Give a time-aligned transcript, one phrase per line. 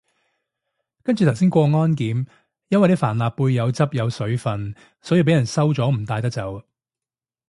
[1.03, 2.25] 跟住頭先過安檢，
[2.69, 6.63] 因為啲帆立貝有汁有水份，所以被人收咗唔帶得走